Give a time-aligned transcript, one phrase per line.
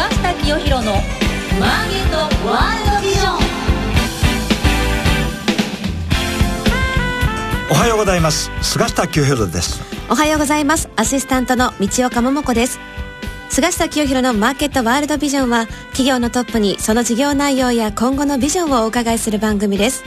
[0.00, 0.92] 菅下清弘の
[1.60, 2.16] マーケット
[2.48, 3.38] ワールドビジョン。
[7.70, 8.50] おはようございます。
[8.62, 9.82] 菅下清弘です。
[10.08, 10.88] おはようございます。
[10.96, 12.80] アシスタントの道岡桃子です。
[13.50, 20.02] 菅下清弘のマーケットワールドビジョンは企業のトップにその事業内容や今後のビジョンをお伺いする番組です。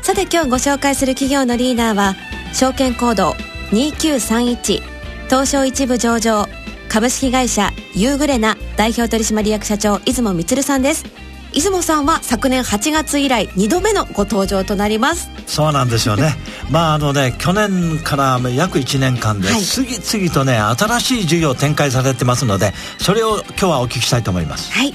[0.00, 2.14] さて今日ご紹介する企業のリーダーは
[2.54, 3.32] 証券コード
[3.72, 4.80] 2931
[5.26, 6.48] 東証一部上場
[6.88, 11.04] 株式会社ユーグレナ代表取締役社長出雲充さんです。
[11.52, 15.30] 出雲さんは昨年8月以来2度目のご登場となります。
[15.46, 16.34] そうなんですよね。
[16.70, 24.72] まああのね去年から約1年間で次々とね、はい、新しい事業を展開されてますのでそれを今日はお聞きしたいと思います。
[24.72, 24.94] はい。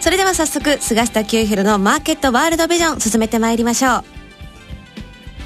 [0.00, 4.19] それでは早速菅下清弘のマーケットワールドビジョン進めてまいりましょう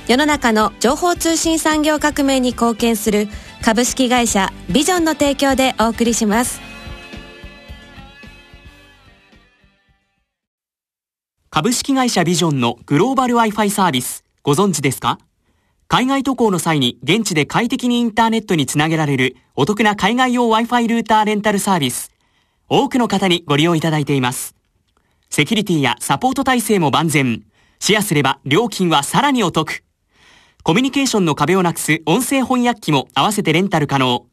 [0.06, 3.26] 世の中の情報通信産業革命に貢献する
[3.62, 6.60] 株式会社ビジョンの提供でお送りします。
[11.48, 15.18] 株式会社ビジョンのグローバル Wi-Fi サービスご存知ですか？
[15.88, 22.10] 海外渡航の際に現地で快適にインターネットにつなげられるお得な海外用 Wi-Fi ルーターレンタルサービス。
[22.68, 24.54] 多くの方にご利用いただいています。
[25.30, 27.44] セキュリティやサポート体制も万全。
[27.78, 29.83] シェアすれば料金はさらにお得。
[30.66, 34.24] コミュニケーションの壁をなくす音声翻訳機も合わせてレンタル可能。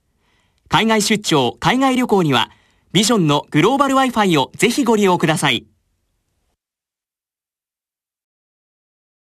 [0.70, 2.52] 海外出張、海外旅行には、
[2.94, 5.66] ビジョンのグローバル Wi-Fi をぜひご利用ください。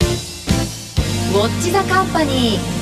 [0.01, 2.77] ウォッチザカンパニー。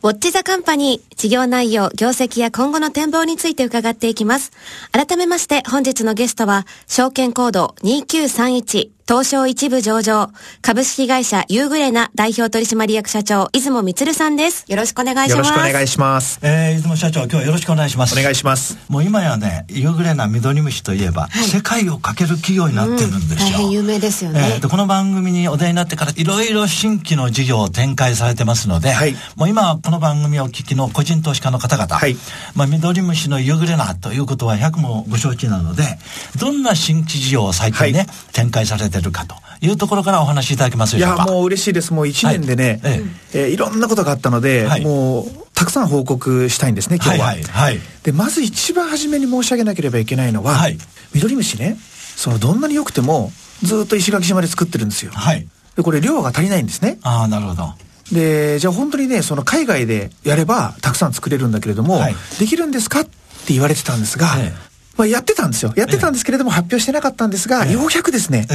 [0.00, 4.52] ウォッチザカンパニー、事業内容、業績や今後の展望について伺っていきます。
[4.92, 14.66] 改めまして本日のゲストは、証券コード2931東証一部上場、株式会社ユーグレナ代表取締役社長、出雲充さんです。
[14.68, 15.30] よろしくお願いします。
[15.30, 16.38] よろしくお願いします。
[16.42, 18.12] えー、出雲社長、今日はよろしくお願いします。
[18.12, 18.76] お願いします。
[18.90, 23.46] もう今やね、ユーグレナ緑虫といえば、はい、世界をかける企業になってるんですよ。
[23.46, 24.40] うん、大変有名ですよね。
[24.56, 32.14] えー、で、この番組にお出になってから、いろいろ新規の事業を展開されてますので、はい、もう今、この番組をお聞きの個人投資家の方々、はい、
[32.54, 35.98] まあ、緑虫のユーグレナということは100もご承知なので、
[36.38, 41.24] どんな新規事業を最近ね、展開されてるかというところからお話しいただけますでしょうか。
[41.24, 41.92] いや、もう嬉しいです。
[41.92, 43.04] もう1年でね、はい、え
[43.34, 47.26] えー、いろんなことがあったので、はい、もう、たくさん報告したいんですね、今日は。
[47.26, 50.78] はい、はい、で、まず一番初めに申し上げなければいけないのは、はい、
[51.14, 51.76] 緑虫ね、
[52.16, 53.32] その、どんなに良くても、
[53.62, 55.12] ずっと石垣島で作ってるんですよ。
[55.12, 55.46] はい。
[55.76, 56.98] で、これ量が足りないんですね。
[57.02, 57.74] ああ、なるほど。
[58.12, 63.10] で、じゃあ本当にね、その海外でやればたくさん作れるんだけれども、はい、できるんですかって
[63.48, 64.67] 言われてたんですが、ええ、
[64.98, 65.72] まあやってたんですよ。
[65.76, 68.46] やってたんですけれども、発表してなかったんですが、え、ようやくですね、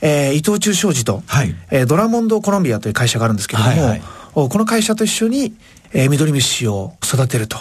[0.00, 4.02] えー、伊藤忠商事と、はい、えー、ドラモンドコロンビアという会社があるんですけれども、はいはい、
[4.32, 5.52] この会社と一緒に、
[5.92, 7.58] えー、緑虫を育てると。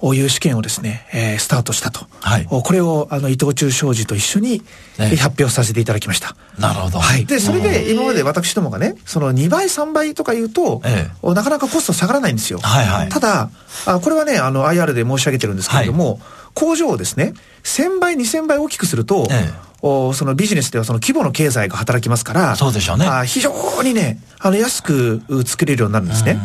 [0.00, 2.06] いう試験をですね、えー、スタートしたと。
[2.20, 2.46] はい。
[2.46, 4.62] これを、あの、伊藤忠商事と一緒に、
[4.96, 6.36] え発表させていただきました。
[6.56, 7.00] なるほど。
[7.00, 7.26] はい。
[7.26, 12.60] で、それで、今まで私どもがね、その2倍、3倍とか言うと、ええ、なかなかコスト下がらないんですよ。
[12.62, 13.08] はいはい。
[13.08, 13.50] ただ、
[13.86, 16.18] あこれはね、あの、IR で申し上げてるんですけれども、はい、
[16.58, 23.06] 工場をですね、1000倍、2000倍大きくすると、ええおそのビジネスではその規模の経済が働きますから、そうでしょうね。
[23.06, 23.52] あ非常
[23.84, 26.36] にね、あの安く作れるようになるんですね。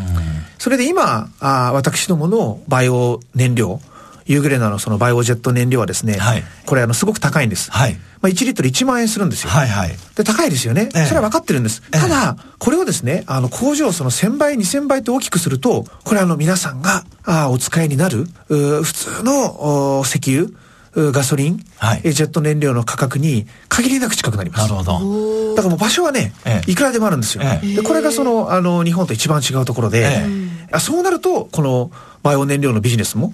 [0.59, 3.81] それで今、あ私どものバイオ燃料、
[4.25, 7.72] ユーグレナのそのバイオジェット燃料はですね、はい、これあのすごく高いんです。
[7.72, 7.94] はい。
[8.22, 9.50] まあ1リットル1万円するんですよ。
[9.50, 9.89] はいはい。
[10.16, 10.89] で、高いですよね。
[10.95, 11.81] ええ、それは分かってるんです。
[11.94, 20.50] え、ただ、これをですね、あの工場その1000倍、2000倍と大きくすると、これあの皆さんが、あお使いになる、普通の石油、
[20.95, 24.61] ガソリン、はい、ジェット燃料の価格に限りなく近くなります。
[24.61, 25.55] なるほど。
[25.55, 27.44] だからもう場所はね、ええ、いくらでもあるんですよ。
[27.44, 30.28] ええ、でこれがその、あの、日本と一番違うところで、え
[30.75, 31.91] え、そうなると、この
[32.22, 33.34] バイオ燃料のビジネスも、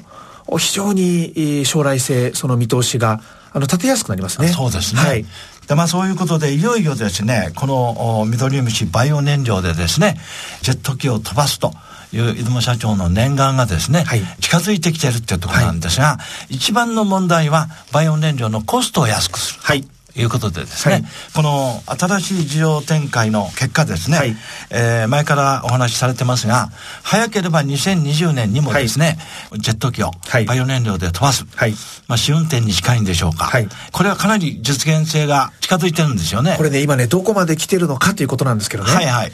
[0.58, 3.22] 非常に将来性、その見通しが、
[3.52, 4.50] あの、立てやすくなりますね。
[4.50, 5.02] そうですね。
[5.02, 5.26] はい。
[5.68, 10.18] でまあ、そういうことでいよいよですねこの緑虫バイオ燃料でですね
[10.64, 11.74] ジェット機を飛ばすと
[12.12, 16.20] いう出雲社長の念願がですね、はい、近づいてきてるっていうところなんですが、は
[16.50, 19.60] い、一番の問題はバイオ燃料のコストを安くする。
[19.62, 21.04] はいいうことでですね、はい、
[21.36, 24.36] この新しい事業展開の結果ですね、はい、
[24.72, 26.70] えー、前からお話しされてますが、
[27.04, 29.18] 早ければ2020年にもですね、
[29.52, 30.12] はい、ジェット機を
[30.48, 31.74] バイオ燃料で飛ばす、はい、
[32.08, 36.56] まあ試運転に近いんでしょうか、はい、これはかなり実現性が近づいてるんですよね。
[36.58, 38.92] これね、今ね、どこまで来てるのかということなんですけどね。
[38.92, 39.32] はいはい。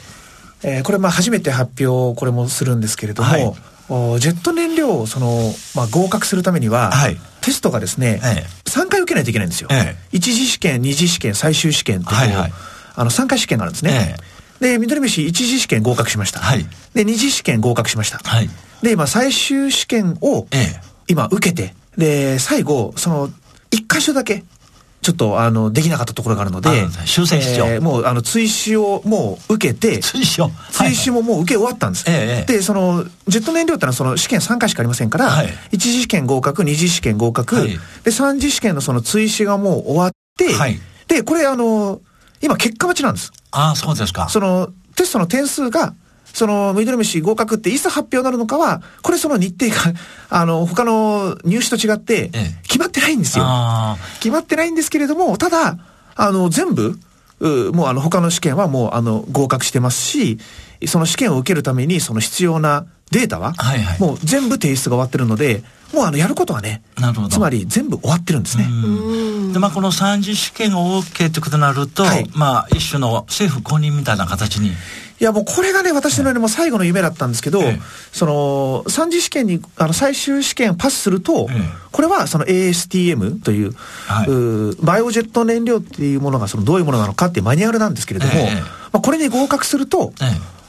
[0.62, 3.54] えー、これまあ初めて発表これもするんですけれども、はい、
[3.88, 9.68] ジェット燃料をその、まあ、合格するためには、はい、テストがですね、ええ、3回受けないといけないんですよ。
[9.70, 12.52] ええ、一次試験、二次試験、最終試験ってはいはい、
[12.96, 14.16] あの3回試験があるんですね。
[14.60, 16.40] え、で、緑飯一次試験合格しました。
[16.40, 18.18] はい、で、二次試験合格しました。
[18.18, 18.50] はい、
[18.82, 20.48] で、今最終試験を、
[21.06, 23.30] 今受けて、で、最後、その、
[23.70, 24.42] 一箇所だけ、
[25.02, 26.68] ちょっと、あの、できなかったところがあるので、
[27.04, 30.50] 修正必要、えー、もう、あの、追試をもう受けて、追試を。
[30.72, 32.04] 追試ももう受け終わったんです。
[32.08, 42.00] ええ、で、その、ジェット燃料ってのはその試験3回しかありませんから、はい、1次試験合格、2次試験合格、はい、で、3次試験のその追試がもう終わって、はい、で、これあの、
[42.42, 43.32] 今結果待ちなんです。
[43.52, 44.28] ああ、そうですか。
[44.28, 45.94] その、テストの点数が、
[46.36, 49.98] その、ミドル飯合格っていつ発表になるのかは、これその日程が、
[50.28, 52.30] あの、他の入試と違って、
[52.64, 53.46] 決まってないんですよ。
[54.20, 55.78] 決まってないんですけれども、ただ、
[56.14, 56.98] あの、全部、
[57.40, 60.36] もうあの、他の試験はもうあの、合格してますし、
[60.86, 65.62] その試験を受けるためにその必要なデータは、はいはい、もう全部提出が終わってるので、
[65.94, 67.28] もうあの、やることはね、なるほど。
[67.28, 68.68] つまり全部終わってるんですね。
[69.54, 74.72] で、まあ、この三次試験を OK ってことになると、はい、まあ、一種の政府公認みたいな形に
[75.18, 77.80] いやもうこれがね、私のよりも最後の夢だったんですけど、ええ、
[78.12, 81.54] その、三次試験に、あの、最終試験パスすると、え、
[81.90, 83.72] これはその ASTM という
[84.06, 88.32] はい、う、バイオジェット燃料っていうものがそのどういうものなのかっていうマニュアルなんですけれども、
[88.92, 90.12] まあ、これに合格すると、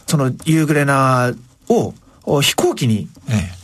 [0.07, 1.33] そのユーグレナ
[1.67, 1.93] を
[2.41, 3.09] 飛行機に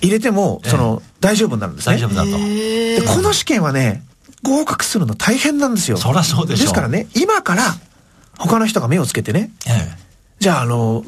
[0.01, 1.95] 入れても、その、大丈夫になるんですね。
[1.95, 2.29] 大丈夫だと。
[2.31, 4.03] で、この試験はね、
[4.41, 5.95] 合格するの大変なんですよ。
[5.95, 7.73] そりゃそうでしょですからね、今から
[8.37, 10.02] 他の人が目をつけてね、ええ
[10.43, 11.05] じゃあ、あの、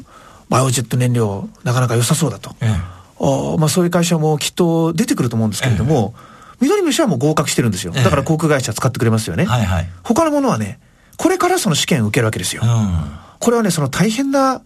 [0.48, 2.56] バイオジェット燃料、なかなか良さそうだと。
[2.62, 7.92] ええ、まあ、そういう会社もきっと出てくると思うんですけれども、え、緑虫はもう合格してるんですよ。
[7.92, 9.44] だから航空会社使ってくれますよね。
[9.44, 10.80] はいはい、他のものはね、
[11.18, 12.62] これからその試験を受けるわけですよ。
[12.64, 14.62] うん、これはね、その大変な、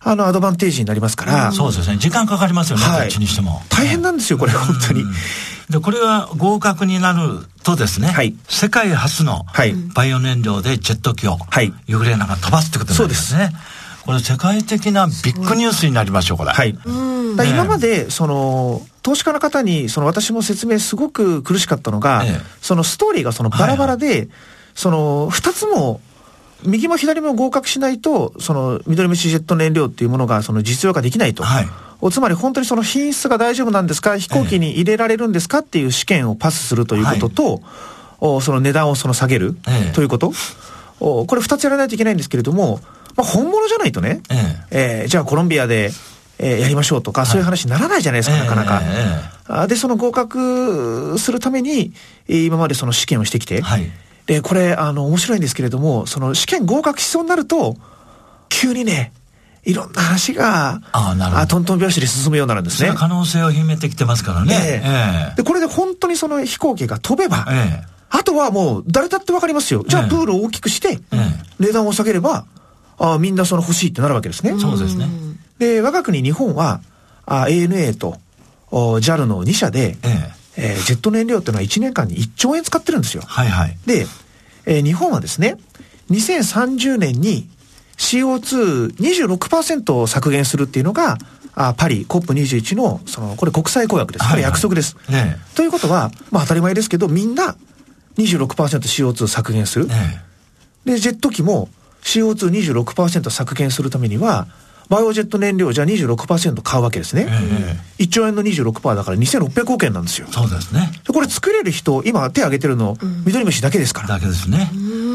[0.00, 1.48] あの、アドバンテージになりますから。
[1.48, 1.98] うん、そうですね。
[1.98, 3.62] 時間かかりますよね、はい、どっちにしても。
[3.68, 5.04] 大変なんですよ、これ、本当に。
[5.68, 9.46] で、これは合格になるとですね、はい、世界初の
[9.94, 13.38] バイオ燃料でジェット機を、はい、ユグレナが飛ばすってことになりますね。
[13.38, 13.83] そうです。
[14.04, 16.50] これ世界的なビッグニュースになりましょう、これ。
[16.50, 16.76] はい。
[16.84, 24.28] 今まで、その、投資家の方に、その私も説明すごく苦しかったのが、ええ、そのストーリーがそのバラバラで、はいはい、
[24.74, 26.00] その、二つも、
[26.64, 31.42] 右も左も合格しないと、その、緑虫ジェット燃料っていうものが、その実用化できないと。
[31.42, 31.68] はい、
[32.10, 34.18] つまり本当にその品質が大丈夫なんですか？
[34.18, 35.58] 飛行機に入れられるんですか？
[35.58, 37.62] っていう試験をパスするということと、はい、
[38.20, 39.56] おその値段をその下げる
[39.94, 40.32] ということ。
[41.00, 42.80] おこれ二つやらないといけないんですけれども、
[43.16, 44.34] まあ、本物じゃないとね、え
[44.70, 45.02] え。
[45.02, 45.90] えー、じゃあコロンビアで、
[46.38, 48.82] えー、やりましょうとか、そういう話にならないじゃないですか、なかなか。
[49.64, 51.92] えで、その合格するために、
[52.28, 53.90] 今までその試験をしてきて、はい、
[54.26, 57.76] で、これ、あの、面白いんですけれども、その試験合格しそうになると、
[58.48, 59.12] 急にね、
[59.64, 61.46] いろんな話が、あなるほど。
[61.46, 62.92] トントン拍子で進むようになるんですね。
[62.94, 64.54] 可能性を秘めてきてますからね。
[64.54, 65.32] ええ。
[65.32, 69.84] えで、これで本当にその飛行機が飛べば、ええ、あとはもう誰だってわかりますよ。
[69.86, 71.00] じゃあプールを大きくして、
[71.58, 72.44] 値段を下げれば、
[72.98, 74.58] あみんなその欲しいってなるわけですね。
[74.58, 75.08] そうですね。
[75.58, 76.80] で、我が国日本は、
[77.26, 78.18] あ ANA と
[78.70, 80.08] JAL の2社で、え
[80.56, 83.22] ええー、ジェット燃料っていうのは1年間に1兆円使ってるんですよ。
[83.26, 83.76] はいはい。
[83.86, 84.06] で、
[84.66, 85.56] えー、日本はですね、
[86.10, 87.48] 2030年に
[87.96, 91.18] CO226% を削減するっていうのが、
[91.56, 94.28] あパリ COP21 の、その、これ国際公約です。
[94.28, 94.96] これ約束です。
[95.06, 97.56] はいはいということは、まあ当たり前ですけど、みんな
[98.16, 99.88] 26%CO2 削減する。
[100.84, 101.68] で、ジェット機も
[102.04, 104.46] CO226% 削減するためには、
[104.88, 107.26] バイオジェット燃料じゃあ26%買うわけですね。
[107.28, 110.26] えー、1兆円の26%だから2600億円なんですよ。
[110.30, 110.92] そうですね。
[111.08, 114.08] これ作れる人、今手挙げてるの、緑虫だけですから。
[114.08, 114.70] だけですね。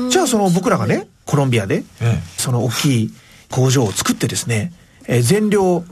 [0.10, 1.84] じゃあその僕らがね、コロンビアで、
[2.38, 3.14] その大きい
[3.52, 4.74] 工場を作ってですね、
[5.08, 5.84] えー、全量、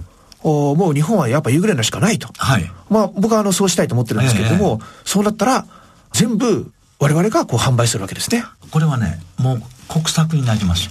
[0.43, 2.29] おもう日本はやっぱユーグレナしかないと。
[2.38, 2.72] はい。
[2.89, 5.65] まあ僕はあのそうしたいと思ってるんですけれども、えー、そうなったら
[6.13, 8.43] 全部我々がこう販売するわけですね。
[8.72, 10.89] これはね、もう国策になります。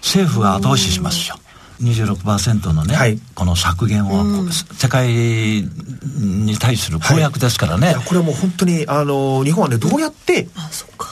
[0.00, 1.36] 政府が後押ししますよ。
[1.82, 7.94] 26%のね、はい、この削減を、世界に対する公約ですからね。
[7.94, 10.48] はい、これもう本当に、あの、日本はね、どうやって、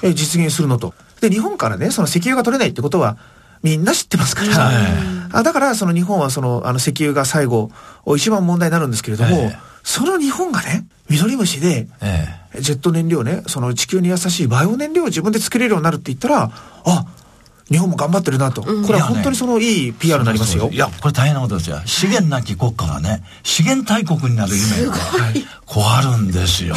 [0.03, 0.95] え実現するのと。
[1.21, 3.17] で、日本からね、その石油が取れないってことは、
[3.62, 4.55] みんな知ってますから。
[4.55, 4.77] はい、
[5.33, 7.71] あだから、その日本はその、あの、石油が最後、
[8.17, 11.89] 一番問題になるんですけれども、その日本がね、緑虫で、
[12.61, 16.51] ジェット燃料ね、その地球に優しいバイオ燃料を自分で作れるようになるって言ったら、
[16.85, 17.07] あ、
[17.71, 18.62] 日本も頑張ってるなと。
[18.62, 20.69] これは本当にそのいい PR になりますよ。
[20.71, 21.81] いや、これ大変なことですよ。
[21.87, 24.95] 資源なき国家がね、資源大国になる夢が、
[25.66, 26.75] こうあるんですよ。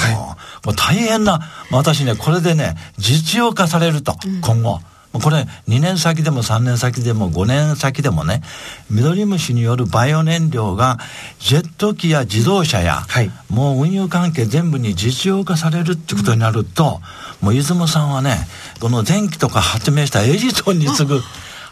[0.64, 1.40] もう大変な、
[1.72, 4.80] 私ね、これでね、実用化されると、今後。
[5.20, 8.42] これ2年先でも3年先でも5年先でもね、
[8.90, 11.00] 緑虫によるバイオ燃料が
[11.40, 17.02] ジェット機や自動車や、はい、もう運輸関係全部に実用化されるってことになると、
[17.42, 18.48] もう出雲さんはね、
[18.80, 21.22] この電気とか発明したエジソンに次ぐ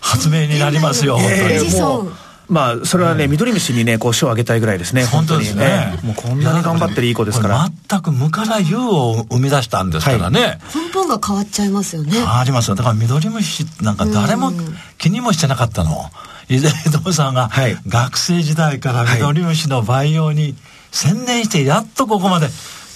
[0.02, 1.82] 発明になりますよ、本当に。
[1.82, 2.14] もう
[2.54, 5.04] まあ、それはね、緑虫にね、こう、賞をあげたいぐらいですね。
[5.06, 6.00] 本当ですね。
[6.04, 7.70] もうこんなに頑張ってるいい子ですから。
[7.90, 10.60] 全く無から有を生み出したんですからね。
[10.74, 12.14] 根本が変わっちゃいますよね。
[12.26, 12.76] ありますよ。
[12.76, 14.54] だから緑虫なんか誰も
[14.98, 16.10] 気にもしてなかったの。
[16.50, 17.50] 伊藤さんが
[17.88, 20.56] 学生時代から緑虫の培養に
[20.92, 22.48] 専念してやっとここまで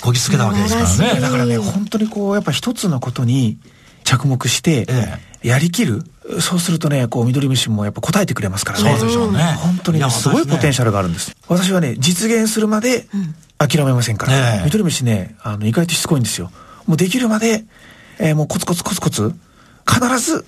[0.01, 1.19] こぎつけたわけですからね。
[1.19, 3.57] だからね、本当にこう、やっぱ一つのことに
[4.07, 4.87] 着目して、
[5.43, 6.03] やりきる。
[6.39, 8.97] そうするとね、こう、緑虫もやっぱ答えてくれますからね。
[8.97, 9.39] そうでしょうね。
[9.59, 11.35] 本当に、ね、すごいポテンシャルがあるんです。
[11.49, 13.05] 私はね、実現するまで
[13.57, 14.63] 諦めませんから。
[14.63, 16.51] 緑虫ね、あの、意外としつこいんですよ。
[16.85, 17.65] もうできるまで、
[18.19, 19.33] えー、もうコツコツコツコツ、
[19.85, 20.45] 必ず、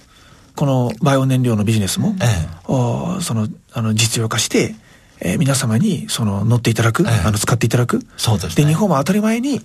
[0.56, 4.76] このバイオ燃料のビジネスも、ええ、おその、あの、実用化して、
[5.22, 8.00] えー、皆様にその乗っていただく、ええ、あの使っていただく。
[8.18, 9.62] そうです、ね、で、日本は当たり前に、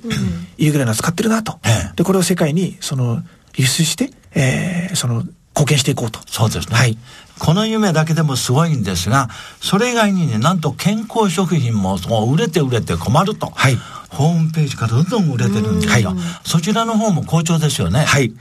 [0.58, 1.58] ユーグレナ使ってるなと。
[1.64, 3.22] え、で、これを世界にその
[3.56, 5.22] 輸出して、えー、その
[5.54, 6.20] 貢献していこうと。
[6.26, 6.76] そうですね。
[6.76, 6.98] はい。
[7.38, 9.28] この夢だけでもすごいんですが、
[9.60, 11.96] それ以外にね、なんと健康食品も
[12.32, 13.46] 売れて売れて困ると。
[13.54, 13.78] はい。
[14.08, 16.10] ホームページからどんどん売れてるんですよ。
[16.10, 16.18] はい。
[16.44, 18.00] そちらの方も好調ですよね。
[18.00, 18.32] はい。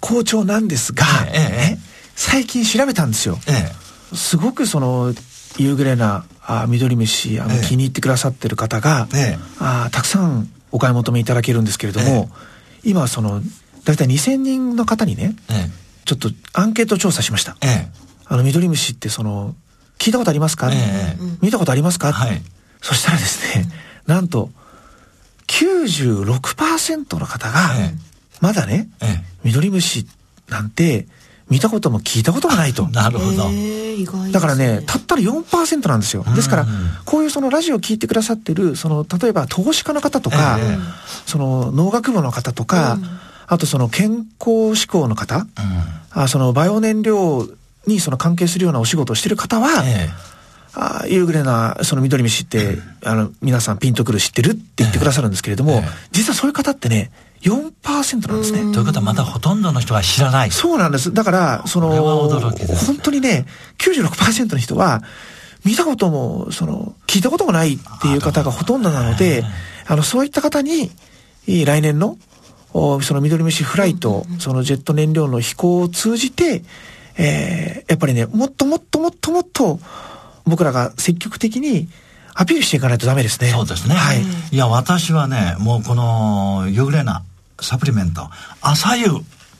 [0.00, 1.78] 好調なんですが、ええ、
[2.16, 3.38] 最近調べたんですよ。
[3.46, 3.72] え
[4.12, 4.16] え。
[4.16, 5.14] すごくその、
[5.58, 12.30] 夕暮れなあ緑飯あの、気に入ってくださってる方が、ええ、あたくさんお買い求めいただけるんですけれども、
[12.84, 13.42] え、今その
[13.84, 15.34] 大体2000人の方にね、
[16.04, 17.56] ちょっとアンケート調査しました。
[18.26, 19.54] あの緑虫ってその
[19.98, 20.70] 聞いたことありますか、
[21.40, 22.42] 見たことありますか、はい、
[22.80, 23.66] そしたらですね、
[24.06, 24.50] なんと
[25.46, 27.70] 96%の方が、
[28.40, 28.88] まだね、
[29.44, 30.06] 緑虫
[30.48, 31.06] なんて
[31.48, 32.88] 見たことも聞いたことがないと。
[32.90, 33.50] なるほど。
[34.32, 36.24] だからね、たったら4%なんですよ。
[36.34, 36.66] ですから、
[37.04, 40.58] こういうそのラジオを聞いてくださってる、その、例えば投資家の方とか、
[41.26, 42.98] その農学部の方とか、
[43.46, 45.46] あとその健康志向の方、
[46.10, 47.48] あそのバイオ燃料
[47.86, 49.84] にその関係するようなお仕事をしてる方は、
[50.74, 55.82] あ夕暮れなその緑飯って、あの、皆さんピンとくる知ってるって言ってくださるんですけれども、
[56.12, 57.10] 実はそういう方ってね、
[57.42, 58.72] 4%なんですね。
[58.72, 60.50] ということはまだほとんどの人は知らない。
[60.50, 61.12] そうなんです。
[61.12, 61.90] だから、その、
[62.86, 63.46] 本当にね、
[63.78, 65.02] 96%の人は、
[65.64, 69.44] 見たことも、その、聞いたこともないっていう方がほとんどなので、
[69.86, 70.90] あの、そういった方に、
[71.46, 72.16] 来年の、
[72.72, 76.62] その緑飯フライト、そのジェット燃料の飛行を通じて、
[77.16, 79.78] えー、やっぱりね、もっともっともっともっと、
[80.44, 81.88] 僕らが積極的に
[82.34, 83.50] アピールしていかないとダメですね。
[83.50, 83.94] そうですね。
[83.94, 84.22] はい。
[84.50, 87.22] いや、私はね、もうこの、ユグレナ、
[87.60, 88.28] サプリメント、
[88.60, 89.06] 朝湯、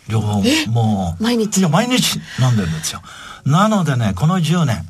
[0.09, 1.59] 両方、もう、毎日？
[1.59, 3.03] いや、毎日飲んでるんですよ。
[3.45, 4.87] なのでね、この10年、うん、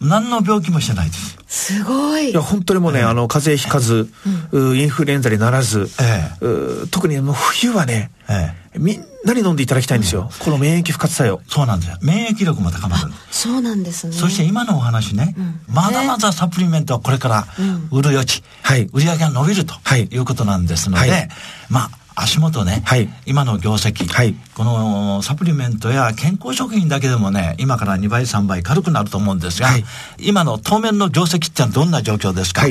[0.00, 1.36] 何の病気もしてないです。
[1.50, 2.30] すごい。
[2.30, 4.08] いや、本当にもうね、えー、あの、風邪ひかず、
[4.52, 10.30] うん、インフルエンザにならず、えー、特にもう冬はね、えー、みんなに飲んでいただきたいんですよ。
[10.38, 11.40] この免疫復活作用。
[11.48, 11.98] そうなんですよ。
[12.02, 13.12] 免疫力も高まる。
[13.30, 14.12] そうなんですね。
[14.12, 15.34] そして今のお話ね、
[15.68, 17.46] まだまだサプリメントはこれから
[17.90, 21.28] 売る余地、はい、売り上げが伸びるということなんですので、
[21.68, 29.84] まあ、足元ね、はい、今の業績、はい、このサプリメントや健康食品だけでもね、今から2倍、3倍軽くなると思うんですが、はい、
[30.18, 32.66] 今の当面の業績ってのはどんな状況ですか、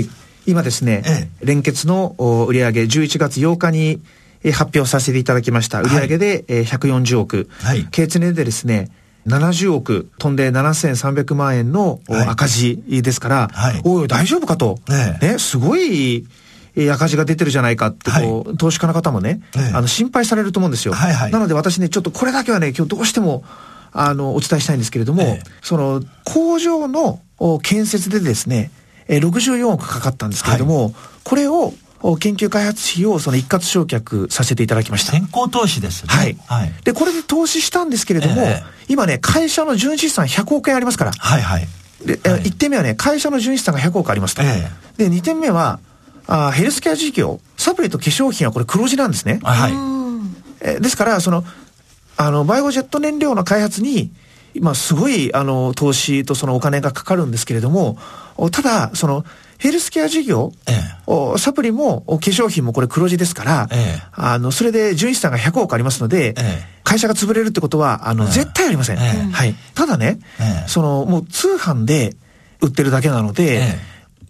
[0.45, 4.01] 今ですね、ええ、連結の売上11月8日に
[4.53, 5.81] 発表させていただきました。
[5.81, 8.89] 売上で140億、はい、経常でですね、
[9.27, 16.25] 70億飛んで7300万円の赤字ですから、はい、おい大丈夫かと、ね、ね、すごい
[16.77, 19.41] 赤字が出てるじゃないかってこう、はい、投資家の方もね、
[19.73, 20.93] あの心配されると思うんですよ。
[20.93, 23.43] はいはい、なので私ね、ちょっとこれだけはね、今日どうしても、
[23.91, 27.19] あの、お伝えしたいんですけれども、えその、工場の
[27.63, 28.71] 建設でですね、
[29.07, 31.73] 64億かかったんですけれども、はい、これを
[32.19, 35.11] 研究開発費をその一括償却させていただきました。
[35.11, 36.13] 先行投資ですね。
[36.13, 36.37] はい。
[36.47, 41.11] はい、で、これで投資したんですけれども、えー、今ね、会社の純資産100億円ありますから。
[41.11, 41.67] はいはい。
[42.05, 44.43] で、はい、1点目はね、会社の純資産が100億ありますと。
[44.43, 45.79] えー、で、2点目は、
[46.31, 49.39] あヘルスケア事業、サプリと化粧品はこれ黒字なんですね。
[49.43, 49.73] はい。
[50.61, 51.43] えですから、その、
[52.17, 54.11] あの、バイオジェット燃料の開発に、
[54.61, 57.97] まあ、すごい、あの、投資とそのお金がかかるんですけれども、
[58.51, 59.25] ただ、その、
[59.57, 68.97] ヘルスケア事業、ええ、サプリも化粧品もこれ黒字ですから、ええ、あの、それで純資産が100億ありますので、え、会社が潰れるってことは、あの、絶対ありません。
[68.97, 69.55] はい。
[69.75, 70.19] ただね、
[70.67, 72.15] その、もう通販で
[72.61, 73.77] 売ってるだけなので、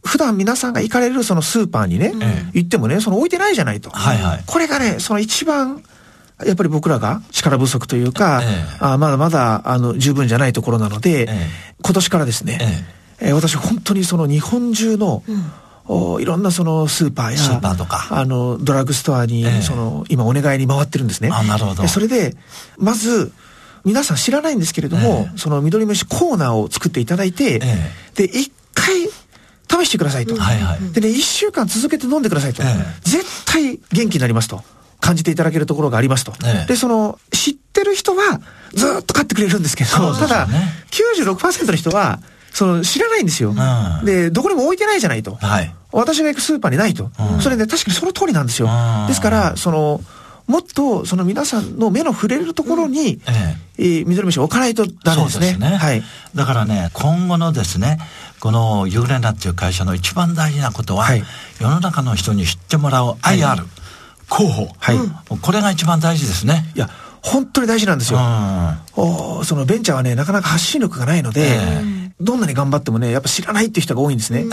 [0.04, 2.14] 普段皆さんが行かれるそのスーパーにね、
[2.54, 3.90] 行ってもね、その置いてないじゃないと。
[3.90, 4.44] はいはい。
[4.46, 5.84] これがね、その一番、
[6.46, 11.48] やっぱり僕らが力不足というか、ええ、あまだまだあの十分じゃないところなので、え、
[11.82, 12.60] 今年からですね、
[13.20, 15.52] えー、私本当にその日本中の、うん。
[15.92, 18.08] おいろんなそのスーパーやスーパーとか。
[18.12, 21.30] あのドラッグストアにその、今お願いに回ってるんですね。
[21.34, 21.88] あなるほど。
[21.88, 22.38] それで
[22.78, 23.32] まず
[23.84, 28.94] 皆さん知らないんですけれども、えー、その緑飯コーナーを作っていただいて、えー、で、一回
[29.70, 30.36] 試してくださいと。
[30.36, 32.64] はいはい、でね、一週間続けて飲んでくださいと。
[32.64, 34.64] えー、絶対元気になりますと。
[35.00, 36.34] 感じていただけるところがありますと。
[36.68, 38.42] で、その、知ってる人は
[38.74, 40.48] ずっと買ってくれるんですけど、ね、ただ、
[40.92, 42.20] 96%の人は、
[42.52, 43.52] その、知らないんですよ。
[43.52, 43.54] う
[44.04, 45.36] ん、で、どこにも置いてないじゃないと。
[45.36, 47.12] はい、私が行くスーパーにないと。
[47.18, 48.68] うん、それで、ね、確かにその通りなんですよ。
[49.08, 50.02] ですから、その、
[50.48, 55.54] もっとその皆さんの目の触れるところに、えええー、緑飯を置かないとダメですね。
[55.54, 56.02] すねはい。
[56.34, 58.00] だからね、今後のですね、
[58.40, 61.24] このユグレナっていう会社の一番大事なことは、はい、
[61.60, 63.64] 世の中の人に知ってもらう愛ある、
[64.32, 64.70] 広報。
[64.78, 64.98] はい。
[65.42, 66.72] これが一番大事ですね。
[66.76, 66.90] いや、
[67.22, 68.20] 本当に大事なんですよ。
[68.96, 74.46] おそのベンチャーはね、なかなか発信力がないので、えー、どんなに頑張ってもね、やっぱ知らないっていう人が多いんですね。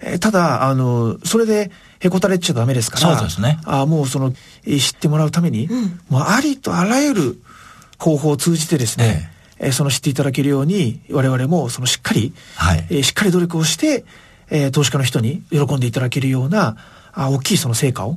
[0.00, 3.16] えー、ただ、あの、それで、へこたれちゃダメですから。
[3.16, 3.60] そうですね。
[3.64, 4.32] あもうその、
[4.64, 7.42] 知ってもらうために、うん、もうありとあらゆる
[7.98, 14.04] 方法を通じてですね、えー、その知っていただけるように、我々もそのしっかり、はい、えー、しっかり努力をして、
[14.50, 16.76] えー、投資家の人に喜んでいただけるような、
[17.12, 18.16] あ大きいその成果を、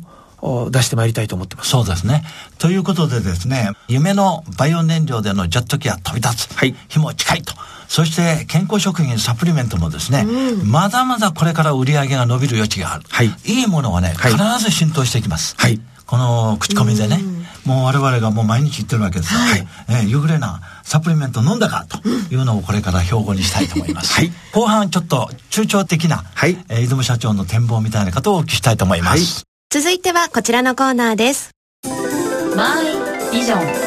[0.69, 1.71] 出してまいりたいと思ってます。
[1.71, 2.23] そうですね。
[2.59, 6.55] ということでですね、夢のバイオ燃料でのジェット機は飛び立つ。
[6.55, 6.75] はい。
[6.87, 7.53] 日も近いと。
[7.87, 13.05] そして健康食品サプリメントもですね、うん、まだまだこれから売り上げが伸びる余地がある。
[13.09, 13.31] はい。
[13.45, 15.55] いいものはね、必ず浸透していきます。
[15.57, 15.79] はい。
[16.05, 17.19] この口コミでね、
[17.65, 19.67] もう我々がもう毎日言ってるわけですはい。
[19.89, 24.13] えー、夕暮れなサプリメント飲んだかというのをこれから標語にしたいと思います。
[24.13, 24.31] はい。
[24.53, 26.57] 後半ちょっと中長的な、はい。
[26.69, 29.43] えー、出雲社長の展望みたいなことをお聞きしたいと思います。
[29.71, 31.51] 続いてはこちらのコーナーです。
[32.55, 33.84] マイビジョン。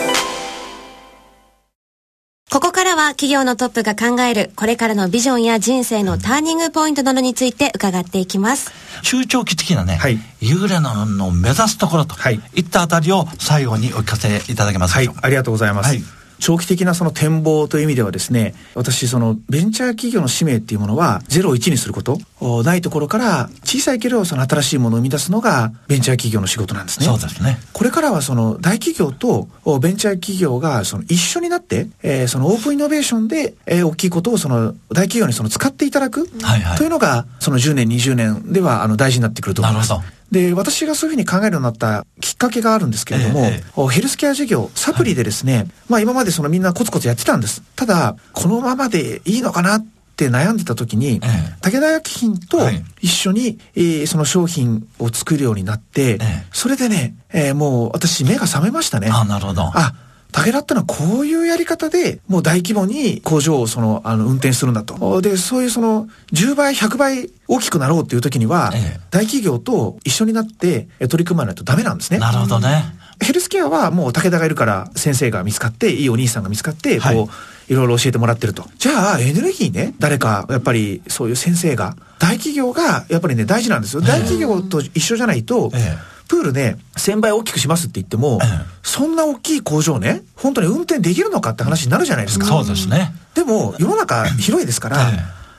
[2.50, 8.72] ここからは企業のトップが考えるこれからのビジョンや人生のターニングポイントなどについて伺っていきます。
[9.02, 12.16] 中長期的なね、はい、ユーレナの目指すところと
[12.54, 15.00] いったあたりを最後にお聞かせいただけますか。
[15.00, 15.88] はい、ありがとうございます。
[15.88, 16.02] はい
[16.40, 22.18] 長期的なその展望という意味ではですね、私そのベンチャー企業の使命っていうものは0を1にすること、
[22.64, 27.06] ないところから小さいけどその新しいものを生み出すのがベンチャー企業の仕事なんですね。
[27.06, 27.58] そうですね。
[27.72, 29.48] これからはその大企業と
[29.78, 39.92] ベンチャー企業がその一緒になって、えー、そのオープンイノベーションで、えー、大きいことをその大企業にその使っていただく、はいはい、というのがその10年20年ではあの大事になってくると思います。
[40.30, 47.62] で、私がそういうふうに考えるようになったきっかけがあるんですけれども、ええ、ヘルスケア事業、サプリでですね、はい、まあ今までそのみんなコツコツやってたんです。
[47.76, 49.86] ただ、このままでいいのかなっ
[50.18, 52.58] て悩んでた時に、ええ、武田薬品と
[53.00, 59.08] 一緒に、はい、えー、その商品を作るようになって、え、それでね、えー、もう私目が覚めましたね。
[59.10, 59.62] あ、なるほど。
[59.62, 59.94] あ、
[60.32, 65.20] 武田ってのはこういうやり方で、もう大規模に工場をその、あの、運転するんだと。
[65.22, 72.18] で、そういうその、10倍、100倍大きくなろうっていう時には、ええ、大企業と一緒になって取り組まないとダメなんですね。
[72.18, 72.94] なるほどね。
[73.20, 77.28] ヘルスケアはもう武田がいるから先生が見つかって、いいお兄さんが見つかって、こう、はい
[77.68, 78.64] いろいろ教えてもらってると。
[78.78, 84.00] じゃあ、エネルギーね、誰か、やっぱりそういう先生が、大企業が、やっぱりね、大事なんですよ。
[84.00, 88.38] 大企業と一緒じゃないと、ええプールで1000倍大きくしますって言っても、
[88.82, 92.44] そんな大きい工場ね、本当に運転できるのかって話になるじゃないですか。
[92.44, 93.14] そうですね。
[93.34, 95.10] でも、世の中広いですから、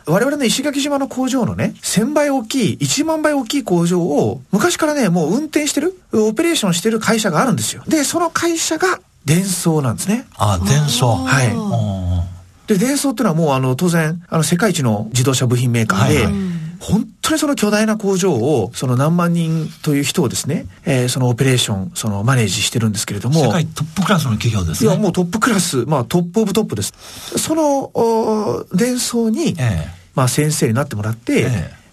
[0.06, 7.84] 我々の石垣島の工場のね、1000倍大きい、1万倍大きい工場を、昔からね、もう運転してる、オペレーションしてる会社があるんですよ。
[7.88, 10.26] で、その会社が、電装なんですね。
[10.38, 11.16] あ、電装。
[11.16, 12.74] はい。
[12.74, 16.34] で、電装っていうのはもうあの、当然、あの、世界一の自動車部品メーカーで、はいはい
[16.80, 23.42] 本当にその巨大な工場を、その何万人という人をですね、えー、そのオペレーション、そのマネージしてるんですけれども。
[23.42, 24.90] 世界トップクラスの企業ですね。
[24.90, 26.94] いや、もうトップクラス、まあ top of top です。
[27.38, 31.48] その、デンソーに、えー、まあ先生になってもらって、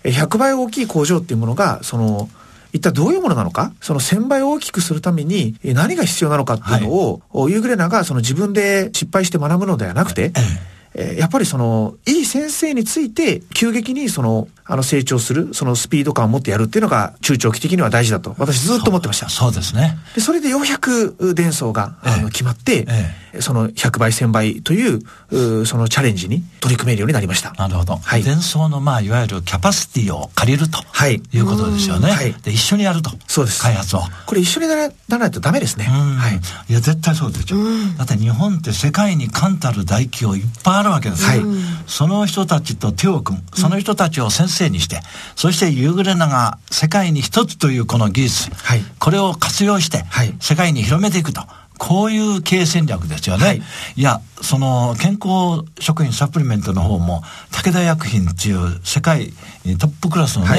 [0.04, 2.28] えー、100倍大きい工場っていうものが、その、
[2.76, 3.72] 一体どういうものなのか？
[3.80, 10.32] その1000倍大きくするために何が必要なのかっていうのを、はい、ユーグレナがその自分で失敗して学ぶのではなくて、え
[10.72, 19.28] ええー、やっぱりその、いい先生について、急激にその、あの、成長する、そのスピード感を持ってやるっていうのが、中長期的には大事だと、私ずっと思ってました。
[19.28, 19.98] そうですね。
[20.14, 27.52] で、それでようやくデンソーが、あの、決まって、ええ、その100倍、1000倍という、そのチャレンジに取り組めるようになりました。
[27.58, 27.96] なるほど。
[27.96, 28.22] はい。
[28.22, 30.78] 伝送の、まあ、いわゆるキャパシティを借りると。
[30.90, 31.22] はい。
[31.32, 32.10] いうことですよね。
[32.10, 32.32] はい。
[32.42, 33.10] で、一緒にやると。
[33.26, 33.62] そうです。
[33.62, 34.00] 開発を。
[34.26, 35.84] これ一緒にならないとダメですね。
[35.84, 36.40] はい。
[36.70, 37.58] いや、絶対そうですよ。
[37.98, 41.24] だって日本って世界に冠たる大企業いっぱいあるわけです。
[41.24, 41.42] はい。
[41.86, 43.44] その人たちと手を組む。
[43.58, 45.00] その人たちを先生にして、
[45.34, 50.04] そしてユーグレナが世界に一つというこの技術、はい、これを活用して、
[50.40, 51.42] 世界に広めていくと。
[51.78, 53.46] こういう経営戦略ですよね。
[53.46, 53.62] はい、
[53.96, 59.32] いや、その健康食品サプリメントの方も武田薬品っていう世界
[59.78, 60.56] トップクラスのね、は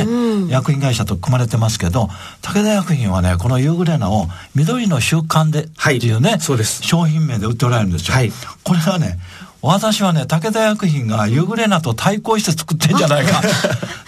[0.47, 2.09] い、薬品会社と組まれてますけど、
[2.43, 5.67] 武田薬品はね、このユーグレナを緑の習慣でっ
[5.99, 8.13] ていうね、はい、そうです商品名で売っておられるんですよ。
[8.13, 8.31] はい、
[8.63, 9.17] これはね、
[9.61, 13.41] 私はね、武田薬品がユーグレナと対抗して作ってんじゃないか。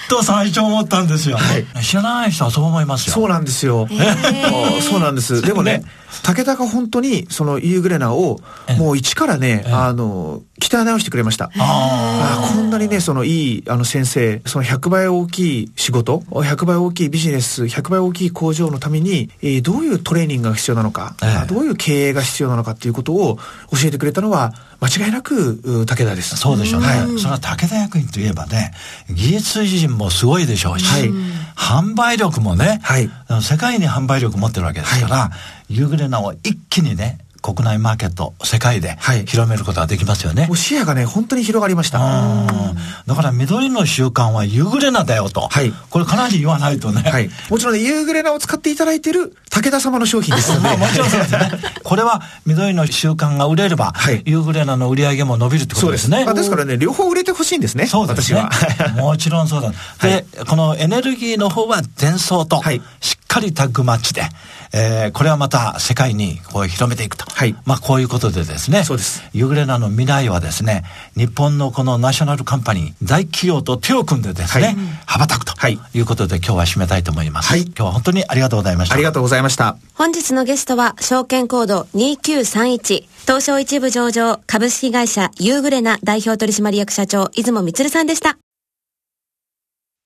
[0.10, 3.14] と最初思ったんですよ、はい、知らない人はそう思いますよ。
[3.14, 5.42] そうなんですよ、えー、そうなんです。
[5.46, 5.84] でもね
[6.24, 8.40] 武田が本当にそのユーグレナを
[8.78, 11.50] もう一からね、あの鍛え直してくれました。
[11.58, 23.38] あこんなにねそのいいあの先生その100倍大きい仕事100倍大きいビジネス100倍大きい工場のために、えー、どういうトレーニングが必要なのか、えー、どういう経営が必要なのかっていうことを
[23.72, 26.38] 教えてくれたのは間違いなく武田です。
[26.38, 28.74] そうでしょうね、はい、それは武田薬品といえばね
[29.10, 31.10] 技術人もすごいでしょうし、はい、
[31.56, 33.10] 販売力もね、はい、
[33.42, 35.32] 世界に販売力持ってるわけですから、は
[35.70, 37.20] い、ユーグレナを一気にね
[37.54, 42.00] 国内マーケット世界で広めることができますよね、はい、視野がね本当に広がりました。
[42.00, 51.52] だから緑の習慣はユーグレナだよと、はい、これかなり言わないとね、はい、もちろん、ね、ユーグレナを使っていただいている武田様の商品ですのでもちろんそうですね。
[51.84, 56.24] これは緑の習慣が売れれば、はい、ユーグレナの売り上げも伸びるってことですね。
[56.26, 58.44] です,、ですからね両方売れてほしいんですねそうですね。
[58.96, 59.72] もちろんそうだ。
[60.02, 62.62] で、このエネルギーの方は伝送と
[63.02, 64.30] しっかりタッグマッチで
[64.72, 67.10] えー、これはまた世界にこう広めてい。
[67.10, 67.26] くと。
[67.40, 67.56] はい。
[67.64, 68.84] まあこういうことでですね。
[68.84, 69.24] そうです。
[69.32, 70.84] ユグレナの未来はですね、
[71.16, 74.76] 日本のこのナショナルカンパニー、大企業と手を組んでですね、はい、
[75.06, 77.48] 羽ばたくということで今日は締めたいと思います。
[77.48, 77.62] はい。
[77.62, 78.96] 今日は本当にありがとうございました。
[78.96, 79.78] ありがとうございました。
[79.94, 88.38] 本日のゲストは、証券コード2931、東証一部上場株式会社ユーグレナ代表取締役社長、出雲光さんでした。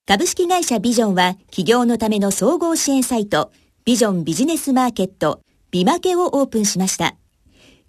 [0.06, 3.50] 株式会社ビジョンは企業のための総合支援サイト、
[3.84, 5.40] ビジョンビジネスマーケット、
[5.72, 7.16] ビマケをオープンしました。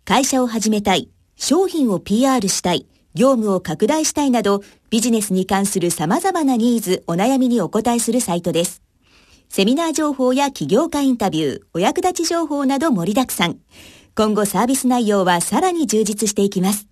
[0.08, 8.84] 会社を始めたい、商品を PR したい、業務を拡大したいなど、ビジネスに関する様々なニーズ、お悩みにお答えするサイトです。
[9.50, 13.58] セミナー情報や起業家インタビュー、お役立ち情報など盛りだくさん。
[14.16, 16.88] 今後サービス内容はさらに充実していきます。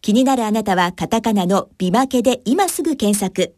[0.00, 3.54] 気になるあなたはカタカナのビマケで今すぐ検索。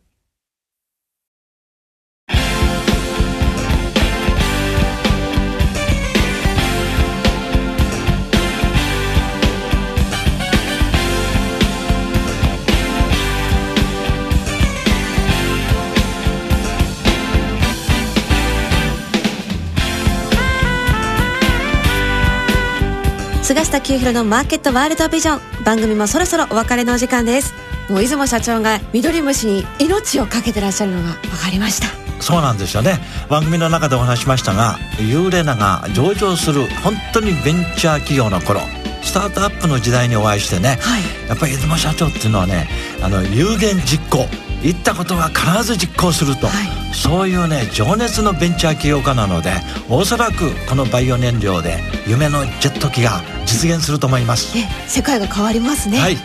[23.57, 25.65] 菅下清弘のマーケットワールドビジョン。
[25.65, 27.55] 番組もそろそろお別れのお時間です。
[27.89, 31.89] もう出雲社長が緑虫に命を懸けてらっしゃるのが分かりました。
[32.23, 32.99] そうなんですよね。
[33.31, 38.61] 番組の中でお話しましたがユーレナが上場する本当にベンチャー企業の頃
[39.03, 42.69] スタートアップの時代にお会いしてね、はい、やっぱり出雲社長っていうのはね
[43.01, 44.27] あの有言実行
[44.67, 49.53] 言ったことは必ず実行すると、はい、そういうね情熱のベンチャー起業家なので
[49.89, 54.59] おそらくこのバイオ燃料で夢のジェット機が実現すると思います。
[54.89, 55.99] 世界が変わりますね。
[55.99, 56.17] はい。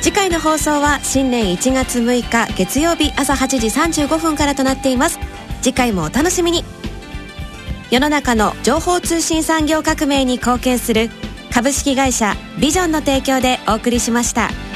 [0.00, 3.66] 次回の放送は新年1月6日月曜日朝8時
[4.04, 5.18] 35分からとなっています。
[5.60, 6.64] 次回もお楽しみに。
[7.90, 11.10] 世の中の情報通信産業革命に貢献する
[11.52, 14.67] 株式会社ビジョンの提供でお送りしました。